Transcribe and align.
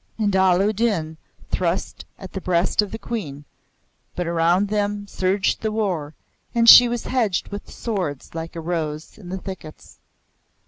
And 0.17 0.35
Allah 0.35 0.65
u 0.65 0.73
Din 0.73 1.17
thrust 1.51 2.05
at 2.17 2.33
the 2.33 2.41
breast 2.41 2.81
of 2.81 2.91
the 2.91 2.97
Queen; 2.97 3.45
but 4.15 4.25
around 4.25 4.67
them 4.69 5.05
surged 5.07 5.61
the 5.61 5.71
war, 5.71 6.15
and 6.55 6.67
she 6.67 6.89
was 6.89 7.03
hedged 7.05 7.49
with 7.49 7.69
swords 7.69 8.33
like 8.33 8.55
a 8.55 8.61
rose 8.61 9.19
in 9.19 9.29
the 9.29 9.37
thickets. 9.37 9.99